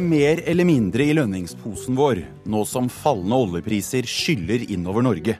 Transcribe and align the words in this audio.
mer 0.00 0.40
eller 0.48 0.66
mindre 0.66 1.04
i 1.06 1.14
lønningsposen 1.16 1.96
vår, 1.98 2.20
nå 2.48 2.62
som 2.68 2.88
fallende 2.92 3.38
oljepriser 3.44 4.06
skyller 4.08 4.64
innover 4.70 5.04
Norge. 5.06 5.34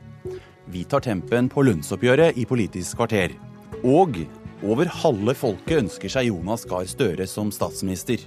Vi 0.68 0.82
tar 0.84 1.04
tempen 1.04 1.48
på 1.52 1.64
lønnsoppgjøret 1.64 2.36
i 2.40 2.44
Politisk 2.48 2.98
kvarter. 3.00 3.34
Og 3.86 4.18
over 4.66 4.90
halve 5.02 5.34
folket 5.38 5.82
ønsker 5.84 6.12
seg 6.12 6.28
Jonas 6.30 6.66
Gahr 6.68 6.88
Støre 6.90 7.28
som 7.30 7.52
statsminister. 7.54 8.24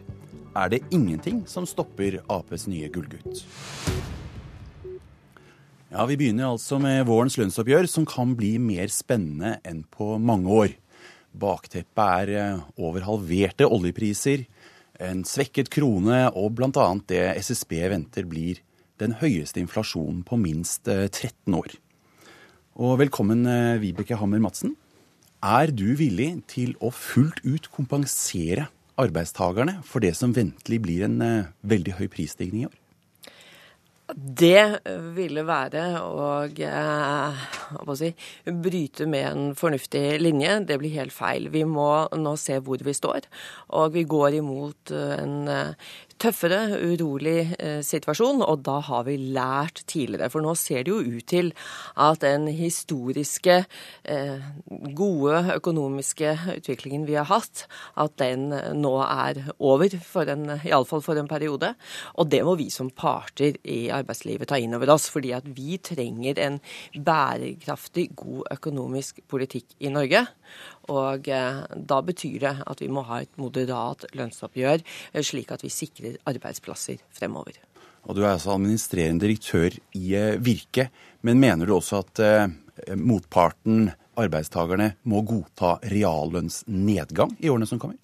Er 0.55 0.71
det 0.71 0.81
ingenting 0.91 1.43
som 1.47 1.67
stopper 1.69 2.21
Aps 2.31 2.67
nye 2.71 2.89
gullgutt? 2.91 3.43
Ja, 5.91 6.05
Vi 6.07 6.15
begynner 6.15 6.53
altså 6.53 6.79
med 6.79 7.03
vårens 7.05 7.35
lønnsoppgjør, 7.37 7.87
som 7.87 8.07
kan 8.07 8.31
bli 8.39 8.55
mer 8.63 8.87
spennende 8.87 9.57
enn 9.67 9.83
på 9.83 10.15
mange 10.23 10.47
år. 10.47 10.77
Bakteppet 11.31 11.99
er 11.99 12.31
eh, 12.35 12.63
over 12.79 13.03
halverte 13.07 13.67
oljepriser, 13.67 14.45
en 15.01 15.23
svekket 15.27 15.71
krone 15.73 16.27
og 16.37 16.53
bl.a. 16.57 16.87
det 17.09 17.23
SSB 17.41 17.77
venter 17.93 18.27
blir 18.29 18.61
den 19.01 19.17
høyeste 19.17 19.61
inflasjonen 19.61 20.21
på 20.27 20.37
minst 20.37 20.85
13 20.85 21.31
eh, 21.33 21.57
år. 21.57 21.73
Og 22.81 22.99
velkommen, 23.01 23.45
eh, 23.49 23.79
Vibeke 23.81 24.17
Hammer 24.19 24.41
Madsen. 24.43 24.75
Er 25.41 25.73
du 25.73 25.95
villig 25.97 26.35
til 26.51 26.75
å 26.79 26.91
fullt 26.93 27.41
ut 27.41 27.71
kompensere 27.73 28.69
arbeidstakerne 29.01 29.79
for 29.87 30.03
det 30.03 30.13
som 30.19 30.35
ventelig 30.35 30.77
blir 30.83 31.07
en 31.07 31.17
veldig 31.65 31.97
høy 31.97 32.05
prisstigning 32.13 32.67
i 32.67 32.69
år? 32.69 32.80
Det 34.15 34.81
ville 35.15 35.43
være 35.47 35.83
å, 36.03 36.43
eh, 36.51 37.95
si, 37.95 38.09
bryte 38.45 39.07
med 39.07 39.27
en 39.29 39.55
fornuftig 39.55 40.19
linje. 40.19 40.65
Det 40.67 40.77
blir 40.79 40.97
helt 40.97 41.13
feil. 41.15 41.49
Vi 41.49 41.63
må 41.63 42.07
nå 42.11 42.35
se 42.37 42.59
hvor 42.59 42.83
vi 42.83 42.91
står. 42.91 43.27
Og 43.69 43.93
vi 43.93 44.03
går 44.03 44.39
imot 44.41 44.91
en 44.91 45.47
eh, 45.47 45.73
tøffere, 46.21 46.59
urolig 46.77 47.55
eh, 47.57 47.79
situasjon, 47.85 48.43
og 48.45 48.61
da 48.65 48.77
har 48.85 49.05
vi 49.07 49.17
lært 49.33 49.83
tidligere. 49.89 50.29
For 50.31 50.43
nå 50.43 50.53
ser 50.59 50.85
det 50.85 50.93
jo 50.93 51.01
ut 51.01 51.27
til 51.31 51.51
at 51.99 52.21
den 52.23 52.47
historiske, 52.53 53.63
eh, 54.05 54.49
gode 54.97 55.55
økonomiske 55.55 56.35
utviklingen 56.57 57.07
vi 57.09 57.17
har 57.19 57.29
hatt, 57.31 57.65
at 57.99 58.15
den 58.21 58.49
nå 58.77 58.93
er 59.05 59.41
over, 59.57 59.97
for 60.05 60.29
en, 60.31 60.57
iallfall 60.59 61.03
for 61.05 61.19
en 61.19 61.29
periode. 61.31 61.73
Og 62.21 62.29
det 62.31 62.43
må 62.47 62.55
vi 62.59 62.69
som 62.73 62.91
parter 62.93 63.57
i 63.63 63.83
arbeidslivet 63.93 64.51
ta 64.51 64.59
inn 64.61 64.77
over 64.77 64.93
oss, 64.93 65.09
fordi 65.11 65.33
at 65.37 65.47
vi 65.57 65.79
trenger 65.81 66.39
en 66.41 66.61
bærekraftig, 66.93 68.11
god 68.15 68.53
økonomisk 68.59 69.23
politikk 69.31 69.77
i 69.81 69.91
Norge. 69.93 70.25
Og 70.91 71.27
eh, 71.29 71.61
da 71.75 71.99
betyr 72.05 72.37
det 72.43 72.53
at 72.67 72.81
vi 72.81 72.89
må 72.91 73.05
ha 73.07 73.21
et 73.23 73.41
moderat 73.41 74.07
lønnsoppgjør, 74.17 74.83
eh, 75.13 75.25
slik 75.25 75.53
at 75.53 75.65
vi 75.65 75.71
sikrer 75.73 76.19
arbeidsplasser 76.29 77.01
fremover. 77.15 77.59
Og 78.09 78.17
Du 78.17 78.23
er 78.23 78.33
altså 78.33 78.55
administrerende 78.55 79.27
direktør 79.27 79.77
i 79.97 80.15
eh, 80.17 80.37
Virke, 80.41 80.89
men 81.21 81.39
mener 81.39 81.69
du 81.69 81.75
også 81.77 82.01
at 82.01 82.21
motparten, 82.97 83.91
arbeidstakerne, 84.17 84.95
må 85.05 85.21
godta 85.27 85.75
reallønnsnedgang 85.85 87.35
i 87.39 87.51
årene 87.51 87.67
som 87.69 87.79
kommer? 87.81 87.99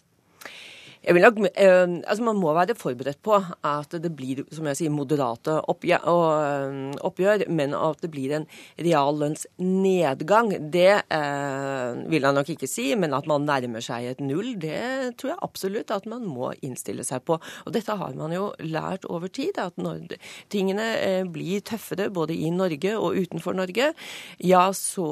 Nok, 1.06 1.38
eh, 1.54 1.88
altså 2.08 2.24
Man 2.24 2.40
må 2.42 2.54
være 2.56 2.76
forberedt 2.76 3.22
på 3.24 3.38
at 3.38 3.94
det 4.02 4.10
blir 4.18 4.42
som 4.52 4.66
jeg 4.72 4.80
sier, 4.80 4.94
moderate 4.94 5.60
oppgjør, 5.70 6.08
eh, 6.08 6.98
oppgjør 7.06 7.46
men 7.54 7.76
at 7.78 8.02
det 8.02 8.10
blir 8.12 8.34
en 8.34 8.48
reallønnsnedgang, 8.82 10.72
det 10.74 11.04
eh, 11.14 12.02
vil 12.10 12.26
jeg 12.26 12.38
nok 12.38 12.50
ikke 12.50 12.70
si. 12.70 12.90
Men 12.98 13.14
at 13.14 13.28
man 13.30 13.46
nærmer 13.46 13.84
seg 13.84 14.10
et 14.10 14.24
null, 14.24 14.56
det 14.60 15.18
tror 15.20 15.34
jeg 15.34 15.44
absolutt 15.46 15.94
at 15.94 16.08
man 16.10 16.26
må 16.26 16.52
innstille 16.66 17.06
seg 17.08 17.24
på. 17.28 17.38
Og 17.38 17.76
dette 17.76 17.96
har 17.96 18.18
man 18.18 18.34
jo 18.34 18.50
lært 18.60 19.06
over 19.06 19.30
tid, 19.30 19.60
at 19.62 19.78
når 19.78 20.18
tingene 20.54 20.90
eh, 20.98 21.24
blir 21.24 21.62
tøffere 21.62 22.10
både 22.14 22.36
i 22.36 22.50
Norge 22.54 22.96
og 22.98 23.22
utenfor 23.22 23.56
Norge, 23.58 23.94
ja, 24.44 24.66
så 24.74 25.08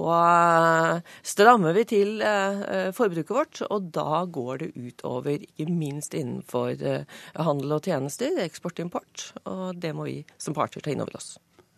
strammer 1.25 1.75
vi 1.77 1.85
til 1.89 2.19
eh, 2.25 2.89
forbruket 2.95 3.35
vårt, 3.35 3.63
og 3.69 3.91
da 3.95 4.23
går 4.25 4.65
det 4.65 4.71
utover 4.75 5.45
ikke 5.45 5.74
minst 5.75 6.13
innenfor 6.13 6.83
eh, 6.83 7.03
handel 7.33 7.77
og 7.77 7.87
tjenester, 7.87 8.37
eksport 8.43 8.79
og 8.79 8.87
import. 8.87 9.25
Og 9.49 9.77
det 9.81 9.93
må 9.95 10.07
vi 10.09 10.19
som 10.41 10.55
parter 10.57 10.83
ta 10.83 10.93
inn 10.93 11.03
over 11.03 11.19
oss. 11.19 11.35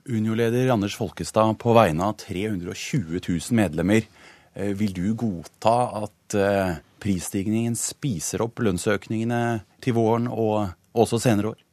Unio-leder 0.08 0.72
Anders 0.72 0.96
Folkestad, 0.96 1.58
på 1.60 1.76
vegne 1.76 2.08
av 2.08 2.18
320 2.22 3.20
000 3.20 3.58
medlemmer, 3.60 4.08
eh, 4.54 4.74
vil 4.78 4.96
du 4.96 5.06
godta 5.20 5.78
at 6.04 6.38
eh, 6.38 6.80
prisstigningen 7.04 7.76
spiser 7.78 8.46
opp 8.46 8.64
lønnsøkningene 8.64 9.42
til 9.84 9.98
våren 9.98 10.30
og 10.32 10.74
også 10.98 11.22
senere 11.22 11.54
år? 11.54 11.64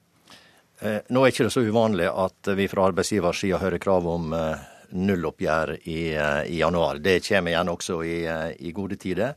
Nå 0.84 1.20
er 1.22 1.30
ikke 1.30 1.46
det 1.46 1.52
så 1.54 1.62
uvanlig 1.64 2.10
at 2.10 2.48
vi 2.58 2.66
fra 2.68 2.90
arbeidsgiversida 2.90 3.56
hører 3.62 3.80
krav 3.80 4.04
om 4.10 4.34
nulloppgjør 4.34 5.70
i, 5.78 6.00
i, 6.12 6.58
januar. 6.58 6.98
Det 7.00 7.22
kommer 7.24 7.54
igjen 7.54 7.70
også 7.72 8.00
i, 8.04 8.16
i 8.58 8.72
gode 8.74 8.98
tider. 9.00 9.32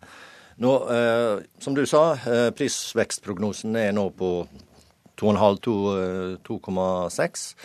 Nå, 0.57 0.73
eh, 0.89 1.37
som 1.59 1.75
du 1.77 1.85
sa, 1.85 2.13
eh, 2.13 2.49
prisvekstprognosen 2.57 3.75
er 3.77 3.91
nå 3.93 4.09
på 4.17 4.47
2,5-2,6. 5.17 7.55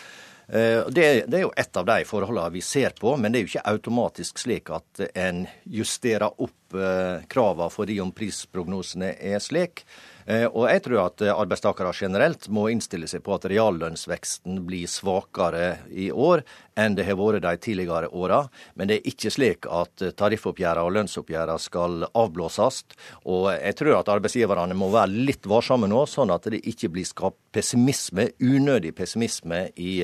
Eh, 0.48 0.88
det, 0.88 1.24
det, 1.26 1.36
er 1.36 1.40
jo 1.46 1.52
ett 1.56 1.76
av 1.76 1.86
de 1.88 2.04
forholdene 2.04 2.50
vi 2.52 2.60
ser 2.60 2.90
på, 3.00 3.16
men 3.16 3.32
det 3.32 3.38
er 3.38 3.42
jo 3.46 3.50
ikke 3.54 3.70
automatisk 3.72 4.38
slik 4.42 4.70
at 4.76 5.00
en 5.14 5.46
justerer 5.64 6.28
opp 6.28 6.74
eh, 6.76 7.24
kravene 7.32 7.70
fordi 7.72 8.00
om 8.04 8.12
prisprognosene 8.12 9.14
er 9.16 9.38
slik. 9.40 9.86
Eh, 10.26 10.44
og 10.46 10.68
jeg 10.70 10.82
tror 10.84 11.00
at 11.06 11.22
eh, 11.24 11.34
arbeidstakere 11.34 11.92
generelt 11.96 12.48
må 12.52 12.68
innstille 12.72 13.08
seg 13.10 13.24
på 13.26 13.34
at 13.36 13.46
reallønnsveksten 13.50 14.60
blir 14.66 14.90
svakere 14.90 15.78
i 15.90 16.10
år 16.12 16.44
enn 16.78 16.96
det 16.96 17.04
har 17.08 17.18
vært 17.20 17.44
de 17.44 17.54
tidligere 17.62 18.10
åra. 18.14 18.44
Men 18.78 18.90
det 18.90 19.00
er 19.00 19.10
ikke 19.12 19.32
slik 19.34 19.68
at 19.70 20.04
eh, 20.04 20.14
tariffoppgjørene 20.18 20.86
og 20.86 20.94
lønnsoppgjørene 20.98 21.58
skal 21.62 22.06
avblåses. 22.08 22.82
Og 23.26 23.50
jeg 23.54 23.78
tror 23.78 23.98
at 23.98 24.12
arbeidsgiverne 24.12 24.76
må 24.78 24.92
være 24.94 25.24
litt 25.30 25.48
varsomme 25.50 25.90
nå, 25.90 26.04
sånn 26.10 26.32
at 26.34 26.46
det 26.52 26.62
ikke 26.62 26.92
blir 26.94 27.08
skapt 27.08 27.40
pessimisme, 27.52 28.30
unødig 28.40 28.94
pessimisme 28.96 29.66
i 29.76 29.98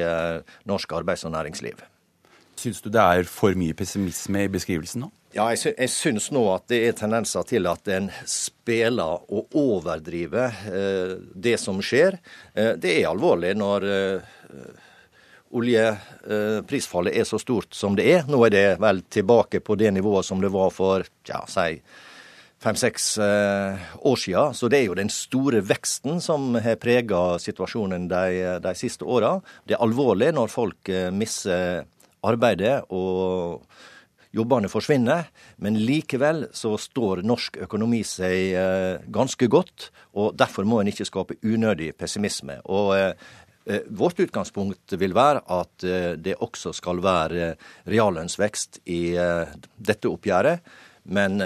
norsk 0.68 0.92
arbeids- 0.98 1.24
og 1.24 1.32
næringsliv. 1.32 1.80
Syns 2.58 2.82
du 2.82 2.90
det 2.92 3.00
er 3.00 3.28
for 3.30 3.56
mye 3.58 3.76
pessimisme 3.76 4.44
i 4.44 4.50
beskrivelsen 4.52 5.06
nå? 5.06 5.12
Ja, 5.36 5.50
jeg, 5.52 5.74
jeg 5.76 5.92
syns 5.92 6.30
nå 6.32 6.40
at 6.54 6.70
det 6.72 6.78
er 6.88 6.94
tendenser 6.96 7.44
til 7.48 7.68
at 7.68 7.88
en 7.92 8.06
spiller 8.24 9.26
og 9.28 9.52
overdriver 9.60 10.54
eh, 10.70 11.16
det 11.36 11.58
som 11.60 11.82
skjer. 11.84 12.16
Eh, 12.54 12.72
det 12.80 12.94
er 12.94 13.10
alvorlig 13.10 13.50
når 13.60 13.84
eh, 13.92 14.38
oljeprisfallet 15.58 17.18
er 17.20 17.28
så 17.28 17.40
stort 17.42 17.76
som 17.76 17.96
det 17.98 18.06
er. 18.08 18.24
Nå 18.28 18.40
er 18.46 18.54
det 18.54 18.64
vel 18.80 19.02
tilbake 19.12 19.60
på 19.64 19.76
det 19.80 19.92
nivået 19.98 20.24
som 20.24 20.40
det 20.40 20.52
var 20.54 20.72
for 20.72 21.04
ja, 21.28 21.42
si 21.48 21.76
fem-seks 22.58 23.04
år 23.22 24.16
siden. 24.18 24.56
Så 24.56 24.66
det 24.72 24.80
er 24.80 24.88
jo 24.88 24.96
den 24.98 25.12
store 25.12 25.60
veksten 25.62 26.18
som 26.24 26.56
har 26.58 26.80
prega 26.82 27.36
situasjonen 27.38 28.08
de, 28.10 28.56
de 28.64 28.72
siste 28.74 29.06
åra. 29.06 29.36
Det 29.62 29.76
er 29.76 29.84
alvorlig 29.84 30.32
når 30.34 30.50
folk 30.50 30.90
mister 31.14 31.84
arbeidet 32.26 32.80
og 32.90 33.62
jobbene 34.34 34.68
forsvinner. 34.68 35.28
Men 35.56 35.78
likevel 35.80 36.46
så 36.56 36.74
står 36.80 37.22
norsk 37.26 37.60
økonomi 37.64 38.02
seg 38.06 38.54
eh, 38.54 39.08
ganske 39.12 39.48
godt, 39.50 39.90
og 40.18 40.36
derfor 40.38 40.68
må 40.68 40.80
en 40.82 40.90
ikke 40.92 41.08
skape 41.08 41.38
unødig 41.46 41.94
pessimisme. 41.98 42.60
Og 42.68 42.94
eh, 42.98 43.10
eh, 43.68 43.88
Vårt 43.88 44.20
utgangspunkt 44.24 44.96
vil 45.00 45.16
være 45.16 45.44
at 45.52 45.88
det 46.18 46.38
også 46.40 46.72
skal 46.76 47.02
være 47.04 47.52
reallønnsvekst 47.88 48.82
i 48.88 49.02
dette 49.76 50.08
oppgjøret, 50.08 50.64
men 51.08 51.36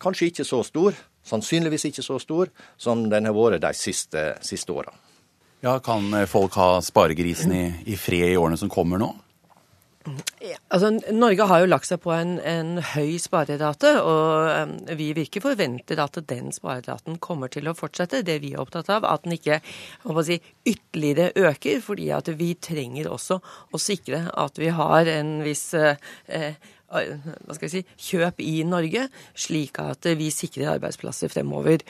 kanskje 0.00 0.28
ikke 0.30 0.44
så 0.44 0.60
stor, 0.64 0.96
sannsynligvis 1.24 1.86
ikke 1.88 2.04
så 2.04 2.18
stor, 2.20 2.52
som 2.76 3.06
den 3.08 3.28
har 3.28 3.36
vært 3.36 3.64
de 3.64 3.72
siste, 3.76 4.34
siste 4.44 4.72
åra. 4.72 4.92
Ja, 5.64 5.78
Kan 5.80 6.12
folk 6.28 6.56
ha 6.60 6.80
sparegrisen 6.84 7.52
i, 7.56 7.64
i 7.92 7.96
fred 7.96 8.32
i 8.32 8.36
årene 8.36 8.58
som 8.60 8.72
kommer 8.72 9.00
nå? 9.00 9.12
Altså, 10.72 10.90
Norge 11.14 11.46
har 11.48 11.62
jo 11.62 11.70
lagt 11.70 11.88
seg 11.88 12.00
på 12.02 12.12
en, 12.14 12.34
en 12.40 12.74
høy 12.92 13.16
sparerate, 13.22 13.94
og 14.02 14.50
um, 14.50 14.74
vi 14.98 15.10
virker 15.16 15.44
forventer 15.44 16.02
at 16.02 16.18
den 16.30 16.50
spareraten 16.54 17.20
kommer 17.22 17.52
til 17.52 17.70
å 17.70 17.76
fortsette. 17.78 18.24
Det 18.26 18.38
vi 18.42 18.54
er 18.54 18.62
opptatt 18.62 18.90
av, 18.92 19.06
at 19.08 19.26
den 19.26 19.36
ikke 19.38 19.60
si, 20.26 20.40
ytterligere 20.68 21.32
øker, 21.48 21.80
fordi 21.84 22.12
at 22.14 22.30
vi 22.38 22.52
trenger 22.60 23.10
også 23.12 23.40
å 23.72 23.82
sikre 23.82 24.26
at 24.32 24.60
vi 24.60 24.72
har 24.74 25.10
en 25.18 25.34
viss 25.46 25.68
uh, 25.78 25.94
hva 26.92 27.56
skal 27.56 27.66
jeg 27.68 27.72
si, 27.72 27.82
kjøp 28.10 28.40
i 28.44 28.54
Norge, 28.68 29.06
slik 29.38 29.80
at 29.82 30.06
vi 30.18 30.28
sikrer 30.34 30.74
arbeidsplasser 30.74 31.32
fremover. 31.32 31.84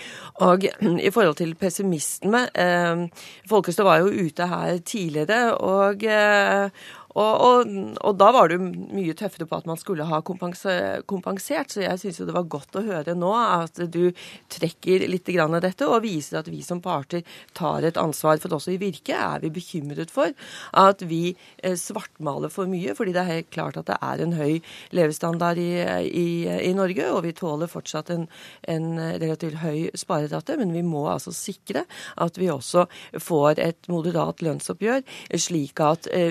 Og 0.47 0.67
i 0.69 1.13
forhold 1.15 1.41
til 1.41 1.55
pessimisme 1.59 2.45
eh, 2.55 3.07
Folkestad 3.51 3.89
var 3.89 4.03
jo 4.03 4.13
ute 4.29 4.49
her 4.51 4.79
tidligere, 4.87 5.57
og, 5.59 6.05
eh, 6.07 6.71
Og, 7.13 7.33
og, 7.45 7.73
og, 8.01 8.15
da 8.21 8.31
var 8.35 8.49
det 8.53 8.59
mye 8.63 9.15
tøffere 9.19 9.47
på 9.49 9.59
at 9.59 9.69
man 9.69 9.81
skulle 9.81 10.07
ha 10.09 10.21
kompensert, 10.25 11.73
så 11.73 11.83
jeg 11.85 12.01
syns 12.01 12.21
jo 12.21 12.29
det 12.29 12.37
var 12.37 12.49
godt 12.53 12.79
å 12.79 12.85
høre 12.87 13.15
nå 13.19 13.33
at 13.37 13.83
du 13.93 14.13
trekker 14.53 15.07
litt 15.11 15.29
grann 15.33 15.57
av 15.57 15.65
dette 15.65 15.89
og 15.89 16.03
viser 16.05 16.41
at 16.41 16.51
vi 16.51 16.63
som 16.65 16.81
parter 16.85 17.25
tar 17.57 17.85
et 17.87 18.01
ansvar. 18.01 18.41
For 18.43 18.57
også 18.57 18.75
i 18.75 18.81
Virke 18.81 19.17
er 19.17 19.43
vi 19.45 19.53
bekymret 19.53 20.13
for 20.13 20.33
at 20.79 21.05
vi 21.09 21.35
eh, 21.63 21.77
svartmaler 21.79 22.53
for 22.53 22.71
mye, 22.71 22.97
fordi 22.97 23.15
det 23.17 23.23
er 23.23 23.33
helt 23.33 23.53
klart 23.53 23.79
at 23.81 23.91
det 23.91 23.99
er 24.01 24.25
en 24.25 24.37
høy 24.39 24.61
levestandard 24.97 25.61
i, 25.61 25.71
i, 26.09 26.27
i 26.71 26.73
Norge, 26.77 27.11
og 27.13 27.23
vi 27.27 27.35
tåler 27.37 27.71
fortsatt 27.71 28.13
en, 28.15 28.27
en 28.71 28.89
relativt 29.21 29.61
høy 29.63 29.91
sparerate, 29.99 30.57
men 30.61 30.73
vi 30.75 30.85
må 30.87 31.05
altså 31.13 31.35
sikre 31.37 31.85
at 32.23 32.41
vi 32.41 32.51
også 32.53 32.87
får 33.21 33.61
et 33.63 33.91
moderat 33.93 34.43
lønnsoppgjør, 34.45 35.05
slik 35.41 35.83
at 35.85 36.09
eh, 36.13 36.31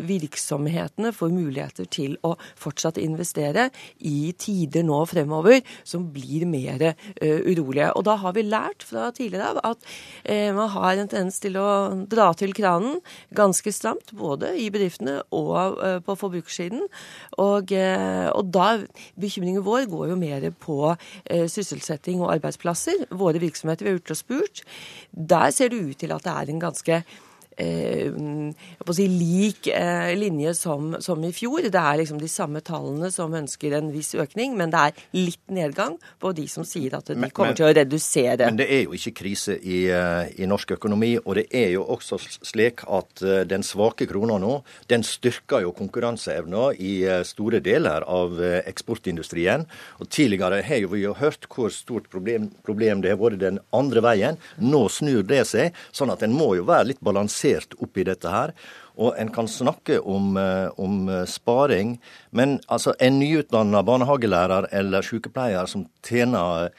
virksomhetene 0.71 1.11
får 1.13 1.31
muligheter 1.31 1.87
til 1.91 2.17
å 2.23 2.35
fortsatt 2.59 2.97
investere 3.01 3.69
i 3.99 4.33
tider 4.37 4.83
nå 4.83 5.03
fremover 5.05 5.61
som 5.83 6.09
blir 6.11 6.45
mer 6.45 6.81
uh, 6.81 7.39
urolige. 7.45 7.91
Og 7.95 8.05
da 8.05 8.15
har 8.17 8.33
vi 8.33 8.43
lært 8.43 8.83
fra 8.83 9.11
tidligere 9.11 9.51
av 9.51 9.59
at 9.73 9.83
uh, 10.29 10.51
man 10.55 10.69
har 10.69 10.97
en 10.97 11.07
tendens 11.07 11.39
til 11.39 11.57
å 11.57 11.93
dra 12.07 12.31
til 12.33 12.53
kranen 12.53 12.99
ganske 13.33 13.71
stramt, 13.71 14.13
både 14.13 14.55
i 14.57 14.69
bedriftene 14.71 15.21
og 15.31 15.79
uh, 15.79 15.99
på 16.03 16.15
forbrukersiden. 16.15 16.87
Og, 17.41 17.71
og 17.71 18.45
da 18.53 18.67
Bekymringen 19.19 19.63
vår 19.65 19.87
går 19.89 20.11
jo 20.11 20.17
mer 20.19 20.43
på 20.61 20.93
sysselsetting 21.49 22.21
og 22.21 22.31
arbeidsplasser. 22.35 23.05
Våre 23.17 23.41
virksomheter 23.41 23.85
vi 23.85 23.91
har 23.91 23.97
gjort 23.97 24.13
og 24.13 24.19
spurt, 24.19 24.63
der 25.11 25.51
ser 25.55 25.71
det 25.71 25.81
ut 25.81 25.99
til 26.01 26.13
at 26.15 26.25
det 26.25 26.33
er 26.33 26.51
en 26.51 26.61
ganske 26.61 27.01
eh, 27.57 28.11
si, 28.95 29.07
lik 29.07 29.67
eh, 29.67 30.15
linje 30.17 30.53
som, 30.53 30.95
som, 30.99 31.23
i 31.23 31.31
fjor. 31.35 31.67
Det 31.71 31.79
er 31.79 31.99
liksom 32.01 32.19
de 32.21 32.29
samme 32.31 32.61
tallene 32.65 33.11
som 33.13 33.33
ønsker 33.33 33.75
en 33.77 33.91
viss 33.93 34.13
økning, 34.15 34.55
men 34.59 34.73
det 34.73 34.81
er 34.81 35.03
litt 35.17 35.53
nedgang 35.53 35.97
på 36.21 36.33
de 36.37 36.47
som 36.51 36.65
sier 36.67 36.95
at 36.97 37.11
de 37.11 37.17
men, 37.17 37.31
kommer 37.35 37.53
men, 37.53 37.59
til 37.59 37.69
å 37.69 37.73
redusere. 37.75 38.47
Men 38.47 38.59
det 38.59 38.69
er 38.71 38.83
jo 38.85 38.95
ikke 38.97 39.15
krise 39.21 39.57
i, 39.59 39.83
eh, 39.91 40.31
i, 40.37 40.49
norsk 40.49 40.75
økonomi, 40.77 41.13
og 41.23 41.37
det 41.39 41.47
er 41.55 41.71
jo 41.75 41.85
også 41.95 42.19
slik 42.21 42.85
at 42.87 43.23
eh, 43.25 43.43
den 43.49 43.65
svake 43.65 44.07
krona 44.09 44.39
nå, 44.41 44.57
den 44.91 45.05
styrker 45.07 45.65
jo 45.65 45.75
konkurranseevna 45.75 46.71
i 46.81 46.93
store 47.27 47.61
deler 47.63 48.03
av 48.07 48.39
eksportindustrien. 48.41 49.65
Og 50.01 50.09
Tidligere 50.11 50.61
har 50.65 50.87
vi 50.91 51.03
jo 51.05 51.13
hørt 51.17 51.47
hvor 51.51 51.71
stort 51.73 52.09
problem, 52.11 52.49
problem 52.65 53.01
det 53.03 53.13
har 53.13 53.19
vært 53.21 53.41
den 53.41 53.59
andre 53.75 54.03
veien. 54.03 54.39
Nå 54.61 54.83
snur 54.91 55.23
det 55.27 55.43
seg, 55.49 55.77
sånn 55.95 56.11
at 56.13 56.23
en 56.25 56.35
må 56.35 56.51
jo 56.57 56.65
være 56.67 56.91
litt 56.91 57.03
balansert 57.03 57.40
balansert 57.41 57.73
oppi 57.81 58.03
dette 58.03 58.29
her. 58.29 58.53
Og 58.97 59.15
en 59.17 59.31
kan 59.31 59.47
snakke 59.47 59.99
om, 59.99 60.37
eh, 60.37 60.69
om 60.77 61.09
eh, 61.09 61.25
sparing, 61.25 61.99
men 62.31 62.59
altså 62.67 62.93
en 62.99 63.19
nyutdanna 63.19 63.83
barnehagelærer 63.83 64.67
eller 64.71 65.01
sykepleier 65.01 65.67
som 65.67 65.85
tjener 66.03 66.69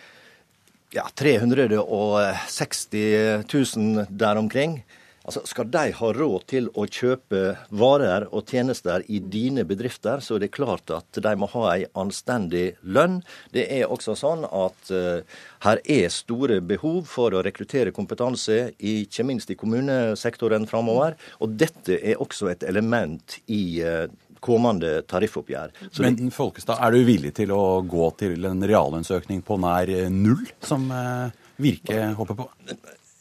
ja, 0.93 1.03
360 1.17 3.45
000 3.53 4.07
der 4.11 4.37
omkring, 4.37 4.85
Altså, 5.25 5.43
Skal 5.47 5.71
de 5.71 5.93
ha 5.95 6.09
råd 6.17 6.47
til 6.51 6.69
å 6.75 6.85
kjøpe 6.91 7.43
varer 7.79 8.27
og 8.35 8.51
tjenester 8.51 9.05
i 9.07 9.21
dine 9.23 9.65
bedrifter, 9.69 10.23
så 10.25 10.37
er 10.37 10.45
det 10.45 10.53
klart 10.55 10.91
at 10.95 11.21
de 11.23 11.35
må 11.39 11.49
ha 11.53 11.77
en 11.77 12.01
anstendig 12.05 12.73
lønn. 12.83 13.21
Det 13.55 13.69
er 13.71 13.93
også 13.93 14.17
sånn 14.19 14.43
at 14.49 14.91
uh, 14.91 15.23
her 15.67 15.83
er 15.87 16.11
store 16.13 16.59
behov 16.67 17.07
for 17.11 17.35
å 17.35 17.43
rekruttere 17.47 17.95
kompetanse, 17.95 18.73
ikke 18.79 19.27
minst 19.29 19.53
i 19.55 19.59
kommunesektoren 19.59 20.67
framover. 20.71 21.15
Og 21.41 21.55
dette 21.61 22.01
er 22.01 22.23
også 22.23 22.51
et 22.51 22.67
element 22.67 23.39
i 23.47 23.63
uh, 23.87 24.09
kommende 24.43 25.05
tariffoppgjør. 25.07 25.77
Så 25.93 26.03
Men 26.03 26.33
Folkestad, 26.35 26.81
er 26.83 26.91
du 26.91 27.07
villig 27.07 27.31
til 27.39 27.55
å 27.55 27.79
gå 27.87 28.09
til 28.19 28.51
en 28.51 28.67
reallønnsøkning 28.67 29.45
på 29.47 29.61
nær 29.63 29.95
null, 30.11 30.43
som 30.67 30.91
uh, 30.91 31.31
Virke 31.63 32.09
håper 32.19 32.41
på? 32.43 32.49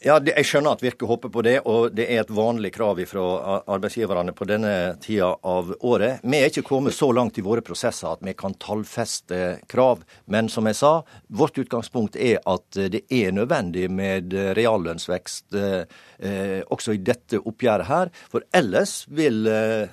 Ja, 0.02 0.16
Jeg 0.18 0.42
skjønner 0.48 0.74
at 0.74 0.80
Virke 0.82 1.06
håper 1.06 1.30
på 1.30 1.44
det, 1.46 1.60
og 1.62 1.92
det 1.94 2.08
er 2.10 2.24
et 2.24 2.30
vanlig 2.34 2.72
krav 2.74 2.98
fra 3.06 3.60
arbeidsgiverne 3.70 4.32
på 4.34 4.48
denne 4.50 4.96
tida 5.02 5.28
av 5.46 5.70
året. 5.78 6.24
Vi 6.26 6.40
er 6.40 6.50
ikke 6.50 6.64
kommet 6.66 6.96
så 6.96 7.12
langt 7.14 7.38
i 7.38 7.44
våre 7.46 7.62
prosesser 7.62 8.10
at 8.10 8.24
vi 8.26 8.34
kan 8.34 8.56
tallfeste 8.58 9.60
krav. 9.70 10.02
Men 10.26 10.50
som 10.50 10.66
jeg 10.66 10.80
sa, 10.80 10.92
vårt 11.30 11.60
utgangspunkt 11.62 12.18
er 12.18 12.42
at 12.50 12.80
det 12.90 13.04
er 13.14 13.30
nødvendig 13.36 13.86
med 13.94 14.34
reallønnsvekst 14.58 15.54
eh, 15.54 15.82
eh 16.18 16.60
også 16.72 16.96
i 16.96 17.02
dette 17.06 17.38
oppgjøret 17.38 17.86
her. 17.86 18.10
For 18.32 18.42
ellers 18.50 19.04
vil 19.06 19.46
eh, 19.46 19.86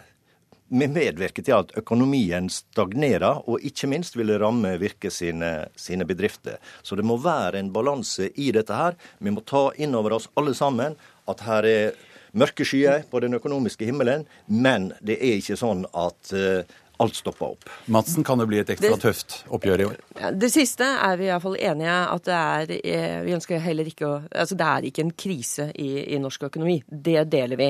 vi 0.70 0.88
medvirker 0.88 1.46
til 1.46 1.56
at 1.58 1.72
økonomien 1.80 2.50
stagnerer, 2.54 3.42
og 3.50 3.64
ikke 3.66 3.90
minst 3.90 4.18
vil 4.18 4.32
det 4.32 4.40
ramme 4.42 4.76
Virke 4.82 5.12
sine, 5.14 5.70
sine 5.76 6.06
bedrifter. 6.06 6.60
Så 6.84 6.96
det 6.96 7.06
må 7.06 7.18
være 7.22 7.60
en 7.60 7.72
balanse 7.74 8.30
i 8.38 8.52
dette 8.56 8.76
her. 8.76 8.98
Vi 9.20 9.34
må 9.34 9.44
ta 9.46 9.70
inn 9.82 9.98
over 9.98 10.20
oss 10.20 10.30
alle 10.40 10.54
sammen 10.58 10.98
at 11.30 11.42
her 11.46 11.68
er 11.70 11.98
mørke 12.38 12.66
skyer 12.68 13.08
på 13.10 13.22
den 13.24 13.34
økonomiske 13.38 13.88
himmelen, 13.90 14.28
men 14.46 14.92
det 15.02 15.18
er 15.18 15.40
ikke 15.40 15.58
sånn 15.58 15.86
at 15.98 16.34
uh, 16.38 16.62
alt 17.00 17.16
stopper 17.16 17.54
opp. 17.54 17.70
Madsen, 17.86 18.26
kan 18.28 18.42
det 18.42 18.48
bli 18.50 18.60
et 18.60 18.70
ekstra 18.74 18.98
tøft 19.00 19.40
oppgjør 19.56 19.82
i 19.82 19.88
år? 19.88 20.00
Det 20.36 20.50
siste 20.52 20.84
er 21.00 21.16
vi 21.20 21.30
iallfall 21.30 21.56
enige 21.56 21.96
at 21.96 22.28
det 22.28 22.40
er 22.40 22.74
eh, 22.76 23.18
Vi 23.24 23.36
ønsker 23.38 23.64
heller 23.64 23.88
ikke 23.88 24.08
å 24.08 24.18
Altså 24.28 24.58
det 24.60 24.68
er 24.68 24.88
ikke 24.90 25.06
en 25.06 25.14
krise 25.16 25.70
i, 25.80 25.90
i 26.12 26.20
norsk 26.20 26.50
økonomi. 26.50 26.82
Det 26.90 27.24
deler 27.32 27.60
vi. 27.60 27.70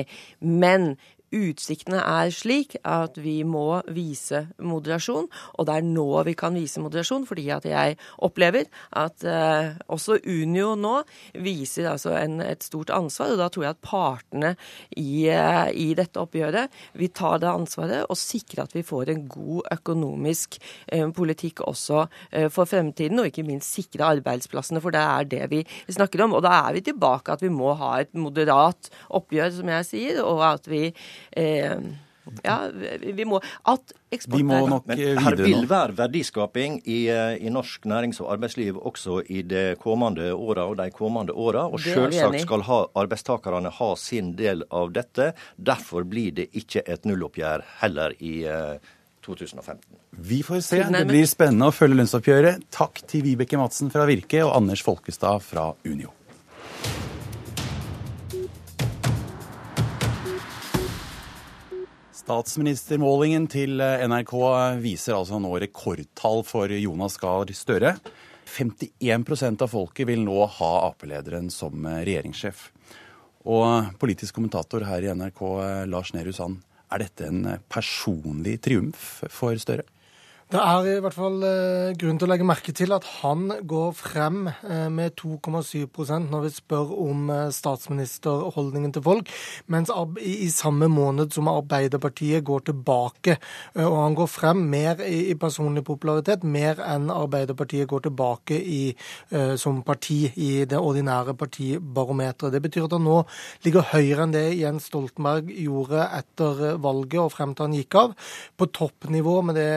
Men 0.50 0.92
utsiktene 1.34 2.00
er 2.02 2.30
slik 2.34 2.76
at 2.86 3.18
vi 3.20 3.40
må 3.46 3.80
vise 3.94 4.44
moderasjon. 4.58 5.28
Og 5.58 5.68
det 5.68 5.76
er 5.78 5.86
nå 5.86 6.08
vi 6.26 6.34
kan 6.38 6.56
vise 6.58 6.82
moderasjon, 6.82 7.26
fordi 7.28 7.46
at 7.54 7.66
jeg 7.68 7.96
opplever 8.26 8.66
at 8.98 9.24
eh, 9.26 9.76
også 9.92 10.18
Unio 10.26 10.74
nå 10.78 10.96
viser 11.42 11.90
altså 11.92 12.14
en, 12.18 12.40
et 12.44 12.64
stort 12.66 12.92
ansvar. 12.94 13.34
Og 13.34 13.40
da 13.40 13.48
tror 13.52 13.66
jeg 13.66 13.76
at 13.76 13.82
partene 13.84 14.52
i, 14.96 15.28
eh, 15.30 15.70
i, 15.74 15.88
dette 15.98 16.20
oppgjøret 16.22 16.74
vil 16.98 17.12
ta 17.14 17.36
det 17.40 17.50
ansvaret 17.50 18.10
og 18.10 18.18
sikre 18.18 18.64
at 18.66 18.74
vi 18.76 18.84
får 18.86 19.12
en 19.14 19.24
god 19.30 19.70
økonomisk 19.78 20.58
eh, 20.86 21.06
politikk 21.14 21.64
også 21.66 22.04
eh, 22.30 22.48
for 22.52 22.68
fremtiden, 22.70 23.20
og 23.20 23.30
ikke 23.30 23.46
minst 23.46 23.74
sikre 23.76 24.10
arbeidsplassene, 24.16 24.82
for 24.82 24.94
det 24.94 25.02
er 25.04 25.30
det 25.30 25.44
vi 25.52 25.62
snakker 25.88 26.26
om. 26.26 26.36
Og 26.38 26.44
da 26.46 26.56
er 26.66 26.76
vi 26.76 26.84
tilbake 26.90 27.34
at 27.34 27.44
vi 27.44 27.52
må 27.52 27.74
ha 27.78 27.96
et 28.02 28.12
moderat 28.18 28.90
oppgjør, 29.16 29.54
som 29.60 29.72
jeg 29.76 29.88
sier, 29.88 30.22
og 30.24 30.42
at 30.46 30.68
vi 30.70 30.88
ja, 32.42 32.56
vi 33.00 33.24
må 33.24 33.40
At 33.68 33.92
eksport 34.12 34.38
vi 34.38 34.44
må 34.46 34.58
nok 34.68 34.86
Men 34.90 35.00
her 35.24 35.36
vil 35.40 35.64
være 35.70 35.96
verdiskaping 35.98 36.80
i, 36.84 37.00
eh, 37.10 37.38
i, 37.40 37.50
norsk 37.52 37.86
nærings- 37.88 38.20
og 38.22 38.32
arbeidsliv 38.34 38.76
også 38.76 39.20
i 39.28 39.42
de 39.42 39.64
kommende 39.80 40.30
åra 40.34 40.66
og 40.68 40.76
de 40.78 40.90
kommende 40.94 41.32
åra. 41.32 41.66
Og 41.66 41.80
selvsagt 41.80 42.44
skal 42.44 42.64
ha, 42.68 42.80
arbeidstakerne 43.02 43.72
ha 43.80 43.90
sin 43.96 44.34
del 44.36 44.64
av 44.70 44.92
dette. 44.92 45.32
Derfor 45.56 46.04
blir 46.04 46.34
det 46.36 46.50
ikke 46.52 46.84
et 46.86 47.08
nulloppgjør 47.08 47.64
heller 47.80 48.14
i 48.20 48.44
uh, 48.46 48.78
2015. 49.26 49.82
Vi 50.30 50.42
får 50.42 50.62
se. 50.66 50.84
Det 50.92 51.04
blir 51.08 51.26
spennende 51.30 51.70
å 51.70 51.74
følge 51.74 52.00
lønnsoppgjøret. 52.00 52.70
Takk 52.74 53.04
til 53.10 53.24
Vibeke 53.26 53.60
Madsen 53.60 53.92
fra 53.92 54.06
Virke 54.10 54.44
og 54.46 54.56
Anders 54.58 54.84
Folkestad 54.86 55.44
fra 55.46 55.70
Unio. 55.86 56.19
Statsministermålingen 62.20 63.46
til 63.48 63.80
eh, 63.80 64.02
NRK 64.04 64.34
viser 64.82 65.16
altså 65.16 65.38
nå 65.40 65.54
rekordtall 65.62 66.42
for 66.44 66.72
Jonas 66.74 67.16
Gahr 67.20 67.48
Støre. 67.56 67.94
51% 68.50 69.62
av 69.64 69.70
folket 69.72 70.08
vil 70.10 70.24
nå 70.26 70.42
ha 70.58 70.70
Ap-lederen 70.90 71.48
som 71.54 71.86
eh, 71.88 72.02
regjeringssjef. 72.04 72.66
Og 73.48 73.94
politisk 74.02 74.36
kommentator 74.36 74.84
her 74.84 75.06
i 75.06 75.14
NRK, 75.16 75.40
eh, 75.64 75.86
Lars 75.88 76.12
Nehru 76.16 76.34
Sand, 76.36 76.60
er 76.92 77.06
dette 77.06 77.30
en 77.30 77.54
personlig 77.72 78.58
triumf 78.66 79.22
for 79.32 79.56
Støre? 79.62 79.86
Det 80.50 80.58
er 80.58 80.86
i 80.90 80.98
hvert 80.98 81.14
fall 81.14 81.44
eh, 81.46 81.92
grunn 81.94 82.16
til 82.18 82.26
å 82.26 82.28
legge 82.32 82.46
merke 82.48 82.72
til 82.74 82.90
at 82.90 83.04
han 83.20 83.44
går 83.70 83.92
frem 83.94 84.48
eh, 84.50 84.88
med 84.90 85.14
2,7% 85.20 86.26
når 86.26 86.42
vi 86.42 86.50
spør 86.50 86.88
om 87.04 87.28
eh, 87.30 87.52
statsministerholdningen 87.54 88.90
til 88.96 89.04
folk, 89.06 89.30
mens 89.70 89.92
i, 90.18 90.48
samme 90.50 90.88
måned 90.90 91.30
som 91.30 91.46
Arbeiderpartiet 91.52 92.42
går 92.42 92.64
tilbake. 92.66 93.36
Og 93.78 93.94
han 94.00 94.16
går 94.18 94.30
frem 94.32 94.64
mer 94.72 95.04
i, 95.06 95.20
i, 95.30 95.36
personlig 95.38 95.84
popularitet, 95.86 96.42
mer 96.42 96.82
enn 96.82 97.06
Arbeiderpartiet 97.14 97.86
går 97.90 98.08
tilbake 98.08 98.58
i, 98.58 98.80
som 99.60 99.84
parti 99.86 100.18
i 100.34 100.50
det 100.66 100.78
ordinære 100.80 101.36
partibarometeret. 101.38 102.56
Det 102.56 102.62
betyr 102.64 102.88
at 102.88 102.96
han 102.98 103.06
nå 103.06 103.20
ligger 103.68 103.86
høyere 103.92 104.26
enn 104.26 104.34
det 104.34 104.44
Jens 104.58 104.90
Stoltenberg 104.90 105.54
gjorde 105.54 106.08
etter 106.18 106.80
valget 106.82 107.22
og 107.22 107.32
frem 107.36 107.54
til 107.54 107.68
han 107.68 107.78
gikk 107.78 108.00
av, 108.02 108.18
på 108.58 108.70
toppnivå 108.80 109.38
med 109.46 109.60
det 109.60 109.70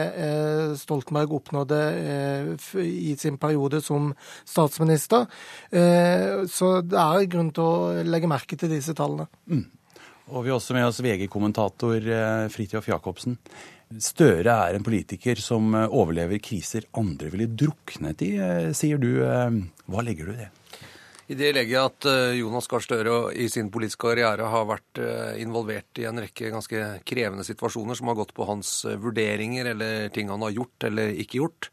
Stoltenberg 0.78 1.34
oppnådde 1.36 1.80
eh, 2.00 2.80
i 2.84 3.14
sin 3.20 3.38
periode 3.40 3.80
som 3.84 4.12
statsminister. 4.44 5.28
Eh, 5.70 6.44
så 6.50 6.78
det 6.82 7.00
er 7.00 7.30
grunn 7.30 7.52
til 7.54 7.64
å 7.64 8.04
legge 8.06 8.30
merke 8.30 8.58
til 8.60 8.72
disse 8.72 8.96
tallene. 8.96 9.28
Mm. 9.50 9.66
Og 10.32 10.46
vi 10.46 10.50
har 10.50 10.56
også 10.56 10.76
med 10.76 10.88
oss 10.88 11.02
VG-kommentator 11.04 12.00
eh, 12.00 12.48
Fridtjof 12.52 12.88
Jacobsen. 12.88 13.38
Støre 14.00 14.56
er 14.66 14.78
en 14.78 14.84
politiker 14.86 15.38
som 15.38 15.74
overlever 15.84 16.40
kriser 16.42 16.88
andre 16.98 17.28
ville 17.30 17.50
druknet 17.52 18.24
i, 18.24 18.32
sier 18.74 18.98
du. 18.98 19.20
Hva 19.22 20.02
legger 20.02 20.30
du 20.30 20.34
i 20.34 20.40
det? 20.40 20.48
I 21.26 21.36
det 21.38 21.54
legger 21.56 21.72
jeg 21.72 21.88
at 21.88 22.06
Jonas 22.36 22.68
Gahr 22.68 22.84
Støre 22.84 23.16
i 23.40 23.46
sin 23.48 23.70
politiske 23.72 24.04
karriere 24.04 24.50
har 24.52 24.66
vært 24.68 25.00
involvert 25.40 26.00
i 26.02 26.04
en 26.04 26.20
rekke 26.20 26.50
ganske 26.52 26.82
krevende 27.08 27.46
situasjoner 27.48 27.96
som 27.96 28.10
har 28.10 28.18
gått 28.18 28.34
på 28.36 28.44
hans 28.44 28.82
vurderinger 29.00 29.70
eller 29.72 30.10
ting 30.12 30.28
han 30.28 30.44
har 30.44 30.52
gjort 30.52 30.88
eller 30.90 31.14
ikke 31.24 31.40
gjort. 31.40 31.70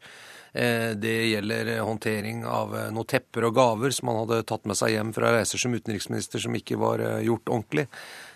Det 0.52 1.14
gjelder 1.28 1.74
håndtering 1.84 2.42
av 2.48 2.72
noen 2.96 3.08
tepper 3.08 3.44
og 3.48 3.54
gaver 3.56 3.92
som 3.92 4.08
han 4.08 4.22
hadde 4.22 4.42
tatt 4.48 4.64
med 4.68 4.80
seg 4.80 4.96
hjem 4.96 5.12
fra 5.16 5.34
reiser 5.36 5.60
som 5.60 5.76
utenriksminister 5.76 6.40
som 6.44 6.56
ikke 6.56 6.80
var 6.80 7.04
gjort 7.20 7.52
ordentlig. 7.52 7.86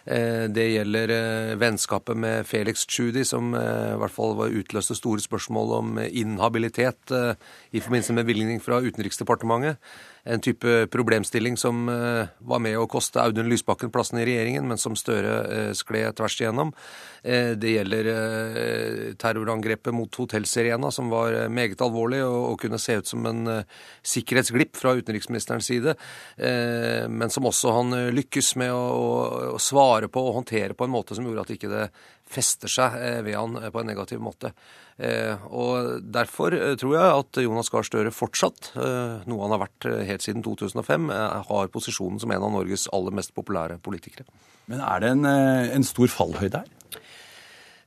Eh, 0.06 0.44
det 0.54 0.68
gjelder 0.70 1.10
eh, 1.10 1.52
vennskapet 1.58 2.16
med 2.16 2.46
Felix 2.46 2.86
Tschudi, 2.86 3.24
som 3.26 3.54
eh, 3.58 3.94
i 3.94 3.98
hvert 3.98 4.14
fall 4.14 4.38
utløste 4.46 4.94
store 4.94 5.22
spørsmål 5.22 5.72
om 5.80 5.96
inhabilitet 6.06 7.10
i 7.10 7.82
forbindelse 7.82 8.14
med 8.14 8.28
bevilgning 8.28 8.62
fra 8.62 8.78
Utenriksdepartementet 8.84 9.82
en 10.26 10.40
type 10.40 10.86
problemstilling 10.86 11.56
som 11.56 11.88
eh, 11.88 12.26
var 12.38 12.58
med 12.58 12.74
å 12.78 12.88
koste 12.90 13.22
Audun 13.22 13.46
Lysbakken 13.50 13.92
plassen 13.94 14.18
i 14.18 14.24
regjeringen, 14.26 14.66
men 14.66 14.80
som 14.80 14.96
Støre 14.98 15.34
eh, 15.46 15.68
skled 15.76 16.16
tvers 16.18 16.38
igjennom. 16.40 16.72
Eh, 17.22 17.52
det 17.54 17.76
gjelder 17.76 18.08
terrorangrepet 19.22 19.94
mot 19.94 20.18
Hotell 20.18 20.48
Serena, 20.50 20.90
som 20.90 21.12
var 21.14 21.46
meget 21.52 21.82
alvorlig 21.84 22.24
og 22.26 22.58
kunne 22.62 22.80
se 22.82 22.98
ut 22.98 23.06
som 23.06 23.26
en 23.30 23.46
sikkerhetsglipp 24.06 24.74
fra 24.78 24.96
utenriksministerens 24.98 25.68
side, 25.70 25.94
men 27.10 27.32
som 27.32 27.46
også 27.48 27.72
han 27.74 27.94
lykkes 28.14 28.54
med 28.60 28.72
å 28.74 29.56
svare 29.62 30.10
på 30.12 30.22
og 30.22 30.40
håndtere 30.40 30.76
på 30.76 30.86
en 30.86 30.94
måte 30.94 31.16
som 31.16 31.26
gjorde 31.26 31.46
at 31.46 31.54
ikke 31.54 31.70
det 31.70 31.86
fester 32.36 32.70
seg 32.70 33.00
ved 33.24 33.34
han 33.34 33.56
på 33.72 33.80
en 33.82 33.90
negativ 33.90 34.20
måte. 34.22 34.52
Eh, 34.96 35.36
og 35.52 36.00
Derfor 36.08 36.54
eh, 36.56 36.74
tror 36.80 36.94
jeg 36.96 37.16
at 37.20 37.40
Jonas 37.44 37.68
Gahr 37.72 37.84
Støre 37.84 38.12
fortsatt, 38.14 38.70
eh, 38.80 39.26
noe 39.28 39.42
han 39.44 39.52
har 39.52 39.64
vært 39.66 39.88
helt 40.08 40.24
siden 40.24 40.44
2005, 40.46 41.10
har 41.50 41.72
posisjonen 41.72 42.20
som 42.22 42.32
en 42.32 42.46
av 42.48 42.54
Norges 42.54 42.88
aller 42.96 43.16
mest 43.16 43.34
populære 43.36 43.80
politikere. 43.84 44.24
Men 44.70 44.80
er 44.82 45.02
det 45.02 45.12
en, 45.14 45.28
en 45.78 45.86
stor 45.86 46.10
fallhøyde 46.10 46.64
her? 46.64 46.75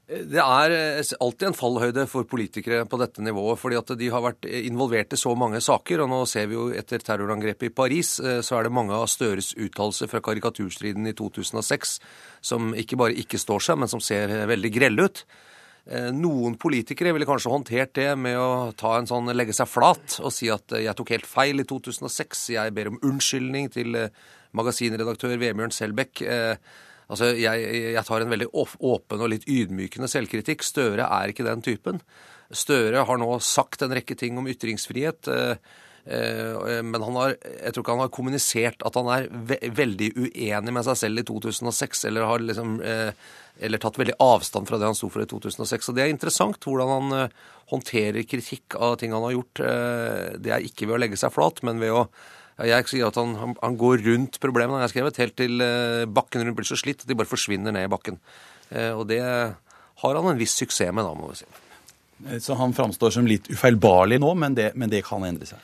Det 0.10 0.42
er 0.42 0.74
alltid 1.22 1.44
en 1.52 1.54
fallhøyde 1.54 2.08
for 2.10 2.26
politikere 2.26 2.82
på 2.90 2.98
dette 2.98 3.22
nivået, 3.22 3.60
fordi 3.62 3.78
at 3.78 3.92
de 4.00 4.08
har 4.10 4.24
vært 4.26 4.48
involvert 4.50 5.14
i 5.14 5.20
så 5.22 5.36
mange 5.38 5.62
saker. 5.62 6.02
og 6.02 6.10
Nå 6.10 6.24
ser 6.26 6.48
vi 6.50 6.58
jo 6.58 6.64
etter 6.74 7.04
terrorangrepet 7.06 7.70
i 7.70 7.76
Paris, 7.78 8.16
så 8.18 8.58
er 8.58 8.66
det 8.66 8.74
mange 8.74 8.96
av 8.98 9.06
Støres 9.12 9.52
uttalelser 9.54 10.10
fra 10.10 10.24
karikaturstriden 10.26 11.06
i 11.12 11.14
2006 11.14 12.00
som 12.42 12.74
ikke 12.74 12.98
bare 12.98 13.22
ikke 13.22 13.38
står 13.38 13.68
seg, 13.68 13.78
men 13.84 13.92
som 13.92 14.02
ser 14.02 14.34
veldig 14.50 14.74
grelle 14.74 15.06
ut. 15.06 15.24
Eh, 15.90 16.10
noen 16.14 16.54
politikere 16.60 17.16
ville 17.16 17.26
kanskje 17.26 17.50
håndtert 17.50 17.96
det 17.98 18.12
med 18.20 18.38
å 18.38 18.70
ta 18.78 18.92
en 19.00 19.08
sånn, 19.10 19.32
legge 19.34 19.56
seg 19.58 19.70
flat 19.72 20.20
og 20.22 20.34
si 20.36 20.52
at 20.54 20.76
eh, 20.76 20.84
jeg 20.86 20.98
tok 21.00 21.14
helt 21.16 21.30
feil 21.30 21.64
i 21.64 21.66
2006, 21.66 22.44
jeg 22.54 22.76
ber 22.78 22.92
om 22.92 23.00
unnskyldning 23.10 23.72
til 23.74 23.98
eh, 23.98 24.12
magasinredaktør 24.58 25.38
Vebjørn 25.42 25.74
Selbekk. 25.74 26.22
Altså, 27.10 27.32
jeg, 27.34 27.68
jeg, 27.96 28.06
tar 28.06 28.24
en 28.24 28.34
veldig 28.34 28.50
åpen 28.54 29.24
og 29.24 29.32
litt 29.34 29.48
ydmykende 29.50 30.10
selvkritikk. 30.12 30.66
Støre 30.66 31.10
er 31.10 31.34
ikke 31.34 31.48
den 31.48 31.64
typen. 31.66 32.02
Støre 32.54 33.06
har 33.06 33.22
nå 33.22 33.30
sagt 33.42 33.86
en 33.86 33.94
rekke 33.98 34.18
ting 34.18 34.38
om 34.38 34.50
ytringsfrihet. 34.50 35.30
Men 36.10 37.04
han 37.04 37.18
har, 37.20 37.34
jeg 37.36 37.74
tror 37.74 37.84
ikke 37.84 37.96
han 37.98 38.02
har 38.06 38.14
kommunisert 38.14 38.86
at 38.88 38.96
han 38.98 39.10
er 39.14 39.28
ve 39.30 39.58
veldig 39.78 40.08
uenig 40.16 40.74
med 40.74 40.86
seg 40.88 40.98
selv 41.02 41.22
i 41.22 41.26
2006, 41.28 42.06
eller 42.10 42.26
har 42.30 42.46
liksom 42.46 42.80
eller 43.60 43.82
tatt 43.82 44.00
veldig 44.00 44.18
avstand 44.24 44.68
fra 44.70 44.80
det 44.80 44.88
han 44.88 44.98
sto 44.98 45.10
for 45.12 45.24
i 45.24 45.30
2006. 45.30 45.90
Og 45.92 45.96
Det 45.96 46.04
er 46.04 46.14
interessant 46.14 46.66
hvordan 46.66 46.92
han 46.96 47.16
eh, 47.18 47.38
håndterer 47.74 48.28
kritikk 48.28 48.78
av 48.80 48.98
ting 49.00 49.14
han 49.16 49.26
har 49.28 49.36
gjort. 49.36 49.64
Eh, 49.66 50.28
det 50.40 50.54
er 50.56 50.68
ikke 50.68 50.88
ved 50.88 50.98
å 50.98 51.02
legge 51.04 51.20
seg 51.20 51.34
flat, 51.36 51.62
men 51.68 51.82
ved 51.84 51.96
å 51.96 52.06
jeg 52.68 52.90
sier 52.92 53.08
at 53.08 53.18
han, 53.20 53.56
han 53.62 53.80
går 53.80 54.04
rundt 54.08 54.40
problemene 54.44 54.80
han 54.80 54.86
har 54.88 54.92
skrevet, 54.92 55.22
helt 55.22 55.38
til 55.40 55.64
eh, 55.64 56.04
bakken 56.10 56.44
rundt 56.44 56.60
blir 56.60 56.68
så 56.68 56.80
slitt 56.80 57.06
at 57.06 57.10
de 57.10 57.18
bare 57.20 57.30
forsvinner 57.30 57.76
ned 57.76 57.88
i 57.88 57.92
bakken. 57.92 58.20
Og 58.70 59.08
det 59.10 59.18
har 59.20 60.18
han 60.20 60.28
en 60.30 60.38
viss 60.38 60.54
suksess 60.60 60.92
med, 60.94 61.02
da, 61.02 61.16
må 61.18 61.32
vi 61.32 61.40
si. 61.40 61.48
Så 62.44 62.54
han 62.60 62.76
framstår 62.78 63.16
som 63.16 63.26
litt 63.26 63.48
ufeilbarlig 63.50 64.20
nå, 64.22 64.36
men 64.38 64.54
det, 64.54 64.68
men 64.78 64.92
det 64.92 65.02
kan 65.08 65.26
endre 65.26 65.48
seg? 65.50 65.64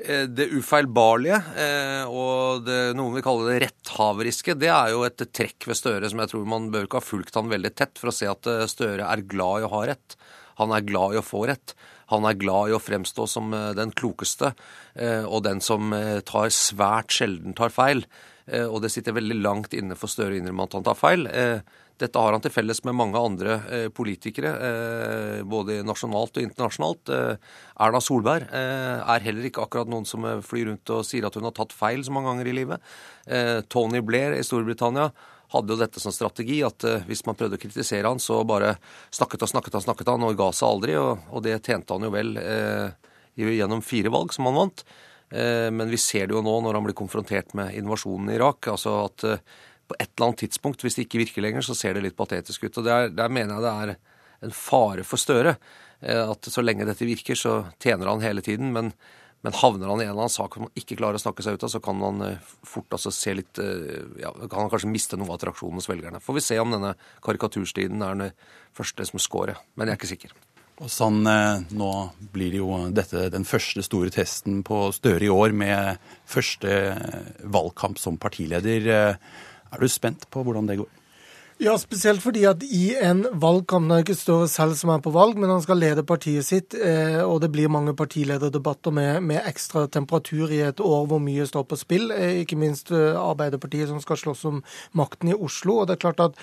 Eh, 0.00 0.24
det 0.26 0.48
ufeilbarlige 0.50 1.36
eh, 1.54 2.10
og 2.10 2.64
det, 2.66 2.78
noen 2.98 3.14
vil 3.14 3.22
kalle 3.22 3.52
det 3.52 3.60
retthaveriske, 3.62 4.56
det 4.58 4.70
er 4.72 4.90
jo 4.90 5.04
et 5.06 5.22
trekk 5.30 5.68
ved 5.70 5.78
Støre 5.78 6.10
som 6.10 6.18
jeg 6.18 6.32
tror 6.32 6.48
man 6.50 6.66
bør 6.74 6.88
ikke 6.88 6.98
ha 6.98 7.06
fulgt 7.06 7.38
han 7.38 7.52
veldig 7.52 7.70
tett 7.78 8.00
for 8.00 8.10
å 8.10 8.14
se 8.16 8.26
at 8.26 8.50
eh, 8.50 8.64
Støre 8.70 9.06
er 9.06 9.22
glad 9.30 9.62
i 9.62 9.68
å 9.68 9.70
ha 9.76 9.84
rett. 9.92 10.16
Han 10.58 10.74
er 10.74 10.86
glad 10.86 11.14
i 11.14 11.20
å 11.20 11.24
få 11.24 11.44
rett. 11.50 11.76
Han 12.12 12.28
er 12.28 12.38
glad 12.40 12.70
i 12.70 12.76
å 12.76 12.82
fremstå 12.82 13.26
som 13.30 13.54
den 13.76 13.92
klokeste 13.96 14.52
og 15.24 15.40
den 15.46 15.62
som 15.64 15.94
tar 16.28 16.52
svært 16.52 17.14
sjelden 17.16 17.56
tar 17.56 17.72
feil. 17.74 18.04
Og 18.68 18.76
det 18.84 18.90
sitter 18.92 19.16
veldig 19.16 19.38
langt 19.40 19.72
inne 19.74 19.96
for 19.96 20.12
Støre 20.12 20.36
å 20.36 20.38
innrømme 20.38 20.66
at 20.68 20.76
han 20.76 20.84
tar 20.86 20.98
feil. 21.00 21.24
Dette 22.00 22.18
har 22.18 22.34
han 22.34 22.42
til 22.42 22.50
felles 22.50 22.80
med 22.86 22.96
mange 22.98 23.20
andre 23.22 23.58
eh, 23.70 23.86
politikere, 23.94 24.50
eh, 24.66 25.42
både 25.46 25.78
nasjonalt 25.86 26.40
og 26.40 26.42
internasjonalt. 26.42 27.12
Eh, 27.14 27.52
Erna 27.86 28.00
Solberg 28.02 28.48
eh, 28.50 28.98
er 28.98 29.26
heller 29.28 29.46
ikke 29.46 29.62
akkurat 29.62 29.90
noen 29.90 30.08
som 30.08 30.26
eh, 30.26 30.42
flyr 30.42 30.72
rundt 30.72 30.90
og 30.90 31.04
sier 31.06 31.28
at 31.28 31.38
hun 31.38 31.46
har 31.46 31.54
tatt 31.54 31.74
feil 31.74 32.02
så 32.02 32.14
mange 32.14 32.32
ganger 32.32 32.50
i 32.50 32.56
livet. 32.58 32.90
Eh, 33.30 33.60
Tony 33.70 34.02
Blair 34.02 34.34
i 34.34 34.42
Storbritannia 34.46 35.12
hadde 35.54 35.74
jo 35.74 35.80
dette 35.80 36.02
som 36.02 36.12
strategi, 36.14 36.60
at 36.66 36.84
hvis 37.08 37.24
man 37.26 37.38
prøvde 37.38 37.58
å 37.58 37.62
kritisere 37.62 38.10
han, 38.10 38.20
så 38.22 38.42
bare 38.46 38.74
snakket 39.14 39.46
og 39.46 39.50
snakket 39.54 39.78
og 39.78 39.86
snakket 39.86 40.12
han 40.12 40.26
og 40.26 40.36
ga 40.38 40.50
seg 40.52 40.68
aldri, 40.68 40.96
og, 41.00 41.24
og 41.30 41.44
det 41.46 41.60
tjente 41.64 41.96
han 41.96 42.06
jo 42.06 42.12
vel 42.14 42.34
gjennom 43.34 43.82
fire 43.82 44.12
valg 44.14 44.34
som 44.34 44.50
han 44.50 44.58
vant. 44.58 44.84
Men 45.34 45.90
vi 45.90 45.98
ser 45.98 46.28
det 46.28 46.36
jo 46.36 46.42
nå 46.44 46.58
når 46.62 46.78
han 46.78 46.84
blir 46.86 46.98
konfrontert 46.98 47.54
med 47.58 47.74
invasjonen 47.78 48.28
i 48.30 48.36
Irak. 48.36 48.68
altså 48.70 48.98
at 49.06 49.24
på 49.88 49.96
et 49.98 50.10
eller 50.16 50.28
annet 50.28 50.44
tidspunkt, 50.44 50.84
hvis 50.84 50.96
det 50.96 51.06
ikke 51.06 51.20
virker 51.24 51.44
lenger, 51.44 51.64
så 51.64 51.76
ser 51.76 51.96
det 51.96 52.04
litt 52.06 52.16
patetisk 52.16 52.66
ut. 52.66 52.78
Og 52.80 52.86
Der, 52.86 53.10
der 53.12 53.32
mener 53.32 53.56
jeg 53.56 53.64
det 53.64 53.74
er 53.74 53.96
en 54.48 54.54
fare 54.56 55.04
for 55.06 55.20
Støre. 55.20 55.56
Eh, 56.00 56.30
at 56.30 56.48
så 56.50 56.64
lenge 56.64 56.86
dette 56.88 57.08
virker, 57.08 57.38
så 57.38 57.56
tjener 57.82 58.10
han 58.12 58.24
hele 58.24 58.44
tiden. 58.44 58.72
Men, 58.72 58.92
men 59.44 59.56
havner 59.60 59.90
han 59.90 60.00
i 60.00 60.06
en 60.06 60.14
eller 60.14 60.24
annen 60.24 60.32
sak 60.32 60.56
som 60.56 60.64
han 60.64 60.78
ikke 60.80 60.96
klarer 60.96 61.18
å 61.18 61.20
snakke 61.20 61.44
seg 61.44 61.58
ut 61.58 61.66
av, 61.66 61.72
så 61.74 61.80
kan 61.84 62.00
han 62.00 62.22
eh, 62.24 62.52
fort 62.64 62.96
altså 62.96 63.12
se 63.12 63.34
litt 63.36 63.60
eh, 63.60 64.00
ja, 64.22 64.32
kan 64.46 64.62
han 64.62 64.72
kanskje 64.72 64.88
miste 64.88 65.18
noe 65.20 65.28
av 65.28 65.36
attraksjonen 65.36 65.82
hos 65.82 65.90
velgerne. 65.90 66.22
Får 66.24 66.38
vi 66.38 66.44
se 66.46 66.58
om 66.62 66.72
denne 66.72 66.94
karikaturstriden 67.24 68.00
er 68.06 68.16
den 68.16 68.32
første 68.74 69.04
som 69.10 69.20
scorer. 69.20 69.60
Men 69.76 69.90
jeg 69.90 69.98
er 69.98 70.00
ikke 70.00 70.12
sikker. 70.14 70.34
Og 70.82 70.90
sånn, 70.90 71.20
Nå 71.22 71.90
blir 72.34 72.56
jo 72.58 72.80
dette 72.90 73.28
den 73.30 73.44
første 73.46 73.84
store 73.86 74.10
testen 74.10 74.64
på 74.66 74.88
Støre 74.96 75.28
i 75.28 75.30
år, 75.30 75.52
med 75.54 76.00
første 76.26 76.72
valgkamp 77.46 78.00
som 78.02 78.18
partileder. 78.18 78.88
Er 79.14 79.78
du 79.78 79.86
spent 79.92 80.26
på 80.34 80.42
hvordan 80.42 80.66
det 80.66 80.80
går? 80.80 81.03
Ja, 81.62 81.76
spesielt 81.78 82.18
fordi 82.18 82.40
at 82.50 82.64
i 82.66 82.96
en 82.98 83.20
valgkamp, 83.38 83.86
er 83.94 84.02
ikke 84.02 84.16
Støre 84.18 84.48
selv 84.50 84.74
som 84.74 84.90
er 84.90 85.02
på 85.04 85.12
valg, 85.14 85.36
men 85.38 85.52
han 85.52 85.60
skal 85.62 85.78
lede 85.78 86.02
partiet 86.02 86.42
sitt, 86.42 86.74
eh, 86.74 87.20
og 87.22 87.44
det 87.44 87.52
blir 87.54 87.70
mange 87.70 87.92
partilederdebatter 87.94 88.90
med, 88.90 89.20
med, 89.22 89.38
ekstra 89.46 89.84
temperatur 89.86 90.50
i 90.50 90.64
et 90.66 90.82
år 90.82 91.04
hvor 91.06 91.20
mye 91.22 91.46
står 91.46 91.66
på 91.70 91.78
spill, 91.78 92.10
eh, 92.10 92.40
ikke 92.42 92.58
minst 92.58 92.90
eh, 92.90 93.14
Arbeiderpartiet 93.14 93.86
som 93.86 94.00
skal 94.02 94.18
slåss 94.18 94.42
om 94.50 94.58
makten 94.98 95.30
i 95.30 95.36
Oslo. 95.36 95.76
og 95.78 95.86
det 95.86 95.94
er 95.94 96.02
klart 96.02 96.24
at 96.24 96.40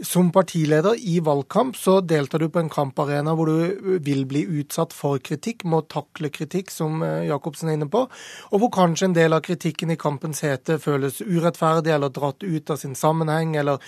Som 0.00 0.30
partileder 0.32 0.96
i 0.96 1.18
valgkamp 1.20 1.76
så 1.76 2.00
deltar 2.00 2.38
du 2.38 2.48
på 2.48 2.62
en 2.62 2.72
kamparena 2.72 3.34
hvor 3.36 3.46
du 3.46 3.98
vil 4.00 4.24
bli 4.24 4.46
utsatt 4.62 4.92
for 4.96 5.18
kritikk, 5.18 5.64
må 5.64 5.82
takle 5.82 6.30
kritikk, 6.30 6.70
som 6.70 7.02
Jacobsen 7.02 7.68
er 7.68 7.76
inne 7.76 7.90
på, 7.90 8.06
og 8.50 8.58
hvor 8.58 8.72
kanskje 8.72 9.10
en 9.10 9.18
del 9.20 9.36
av 9.36 9.44
kritikken 9.44 9.92
i 9.92 10.00
kampens 10.00 10.40
hete 10.40 10.78
føles 10.80 11.20
urettferdig 11.20 11.92
eller 11.92 12.08
dratt 12.08 12.42
ut 12.42 12.70
av 12.70 12.80
sin 12.80 12.94
sammenheng. 12.94 13.56
eller 13.56 13.78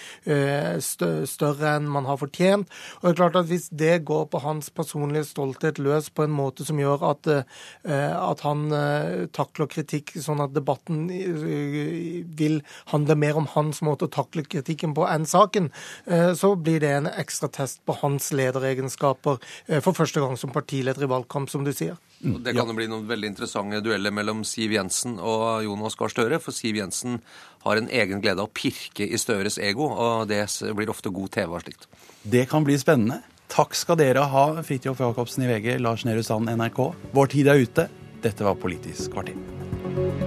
større 0.83 1.75
enn 1.77 1.89
man 1.91 2.07
har 2.09 2.19
fortjent. 2.21 2.71
Og 3.01 3.07
det 3.07 3.13
er 3.13 3.21
klart 3.21 3.39
at 3.41 3.47
Hvis 3.47 3.69
det 3.71 4.05
går 4.05 4.27
på 4.33 4.41
hans 4.43 4.71
personlige 4.71 5.25
stolthet 5.29 5.79
løs 5.79 6.11
på 6.11 6.25
en 6.27 6.35
måte 6.35 6.65
som 6.67 6.79
gjør 6.81 7.05
at, 7.13 7.27
eh, 7.31 8.15
at 8.17 8.43
han 8.43 8.73
eh, 8.73 9.27
takler 9.33 9.71
kritikk 9.71 10.17
sånn 10.19 10.43
at 10.43 10.55
debatten 10.57 11.07
eh, 11.11 12.25
vil 12.39 12.61
handle 12.93 13.15
mer 13.15 13.39
om 13.39 13.47
hans 13.55 13.83
måte 13.87 14.09
å 14.09 14.13
takle 14.13 14.43
kritikken 14.43 14.95
på 14.97 15.07
enn 15.07 15.27
saken, 15.27 15.71
så 16.39 16.53
blir 16.59 16.81
det 16.81 16.91
en 16.93 17.09
ekstra 17.11 17.49
test 17.53 17.81
på 17.87 17.95
hans 18.01 18.29
lederegenskaper 18.37 19.39
for 19.83 19.97
første 19.97 20.23
gang 20.23 20.37
som 20.39 20.53
partileder 20.55 21.07
i 21.07 21.11
valgkamp, 21.11 21.51
som 21.51 21.65
du 21.67 21.73
sier. 21.75 21.97
Mm. 22.23 22.39
Det 22.43 22.55
kan 22.57 22.69
jo 22.71 22.77
bli 22.77 22.89
noen 22.89 23.07
veldig 23.09 23.29
interessante 23.35 23.83
dueller 23.85 24.15
mellom 24.15 24.43
Siv 24.49 24.73
Jensen 24.73 25.19
og 25.21 25.65
Jonas 25.67 25.99
Gahr 25.99 26.13
Støre. 26.13 26.41
For 26.43 26.57
Siv 26.57 26.79
Jensen 26.81 27.21
har 27.67 27.81
en 27.81 27.91
egen 27.93 28.23
glede 28.25 28.43
av 28.43 28.49
å 28.49 28.55
pirke 28.57 29.07
i 29.07 29.21
Støres 29.21 29.59
ego, 29.59 29.91
og 29.91 30.29
det 30.31 30.47
blir 30.79 30.93
ofte 30.93 31.13
god 31.13 31.35
TV 31.37 31.57
av 31.59 31.67
slikt. 31.67 31.89
Det 32.23 32.47
kan 32.51 32.67
bli 32.67 32.79
spennende. 32.81 33.21
Takk 33.53 33.77
skal 33.79 34.01
dere 34.01 34.25
ha, 34.33 34.47
Fridtjof 34.67 35.03
Jacobsen 35.05 35.47
i 35.47 35.51
VG, 35.53 35.77
Lars 35.83 36.07
Nehru 36.09 36.25
Sand, 36.27 36.51
NRK. 36.51 36.81
Vår 37.15 37.35
tid 37.37 37.53
er 37.53 37.63
ute. 37.63 37.91
Dette 38.25 38.47
var 38.47 38.59
Politisk 38.59 39.15
kvarter. 39.15 40.26